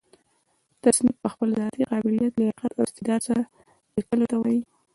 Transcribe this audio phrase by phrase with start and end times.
[0.83, 3.41] تصنیف په خپل ذاتي قابلیت، لیاقت او استعداد سره؛
[3.95, 4.61] ليکلو ته وايي.